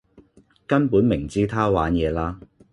[0.65, 2.39] 根本明知她玩野啦.....